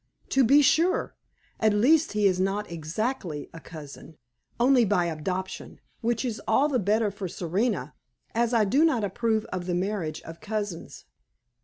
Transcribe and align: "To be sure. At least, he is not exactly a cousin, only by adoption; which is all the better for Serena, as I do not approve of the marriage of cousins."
"To 0.29 0.43
be 0.43 0.63
sure. 0.63 1.15
At 1.59 1.75
least, 1.75 2.13
he 2.13 2.25
is 2.25 2.39
not 2.39 2.71
exactly 2.71 3.51
a 3.53 3.59
cousin, 3.59 4.17
only 4.59 4.83
by 4.83 5.05
adoption; 5.05 5.79
which 5.99 6.25
is 6.25 6.41
all 6.47 6.67
the 6.67 6.79
better 6.79 7.11
for 7.11 7.27
Serena, 7.27 7.93
as 8.33 8.51
I 8.51 8.65
do 8.65 8.83
not 8.83 9.03
approve 9.03 9.45
of 9.53 9.67
the 9.67 9.75
marriage 9.75 10.23
of 10.23 10.41
cousins." 10.41 11.05